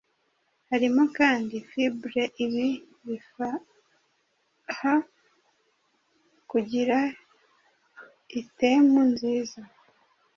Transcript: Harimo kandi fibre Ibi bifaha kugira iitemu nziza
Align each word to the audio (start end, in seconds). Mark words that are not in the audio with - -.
Harimo 0.69 1.03
kandi 1.17 1.55
fibre 1.69 2.23
Ibi 2.43 2.67
bifaha 3.05 4.93
kugira 6.51 6.97
iitemu 8.37 8.99
nziza 9.11 9.61